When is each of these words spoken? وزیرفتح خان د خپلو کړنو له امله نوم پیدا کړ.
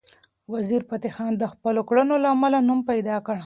وزیرفتح 0.53 1.11
خان 1.15 1.31
د 1.37 1.43
خپلو 1.53 1.81
کړنو 1.89 2.15
له 2.23 2.27
امله 2.35 2.59
نوم 2.67 2.79
پیدا 2.91 3.15
کړ. 3.25 3.35